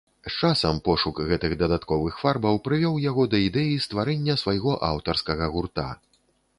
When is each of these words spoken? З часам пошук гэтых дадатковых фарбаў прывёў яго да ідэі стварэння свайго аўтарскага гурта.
З 0.27 0.31
часам 0.47 0.79
пошук 0.87 1.21
гэтых 1.31 1.53
дадатковых 1.59 2.17
фарбаў 2.23 2.59
прывёў 2.69 2.99
яго 3.05 3.29
да 3.35 3.45
ідэі 3.51 3.79
стварэння 3.87 4.41
свайго 4.47 4.77
аўтарскага 4.93 5.45
гурта. 5.57 5.91